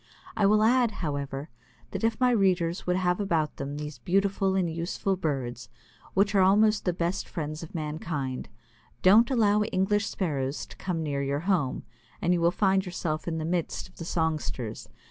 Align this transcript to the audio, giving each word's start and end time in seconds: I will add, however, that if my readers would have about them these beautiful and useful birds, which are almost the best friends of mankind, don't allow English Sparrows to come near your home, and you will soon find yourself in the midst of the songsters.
I 0.35 0.47
will 0.47 0.63
add, 0.63 0.89
however, 1.05 1.51
that 1.91 2.03
if 2.03 2.19
my 2.19 2.31
readers 2.31 2.87
would 2.87 2.95
have 2.95 3.19
about 3.19 3.57
them 3.57 3.77
these 3.77 3.99
beautiful 3.99 4.55
and 4.55 4.67
useful 4.67 5.15
birds, 5.15 5.69
which 6.15 6.33
are 6.33 6.41
almost 6.41 6.85
the 6.85 6.91
best 6.93 7.27
friends 7.29 7.61
of 7.61 7.75
mankind, 7.75 8.49
don't 9.03 9.29
allow 9.29 9.61
English 9.61 10.07
Sparrows 10.07 10.65
to 10.65 10.75
come 10.77 11.03
near 11.03 11.21
your 11.21 11.41
home, 11.41 11.83
and 12.19 12.33
you 12.33 12.41
will 12.41 12.49
soon 12.49 12.57
find 12.57 12.85
yourself 12.87 13.27
in 13.27 13.37
the 13.37 13.45
midst 13.45 13.87
of 13.89 13.97
the 13.97 14.05
songsters. 14.05 14.89